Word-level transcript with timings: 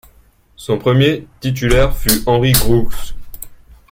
Son 0.55 0.79
premier 0.79 1.27
titulaire 1.41 1.95
fut 1.95 2.23
Henri 2.27 2.53
Groulx. 2.53 3.13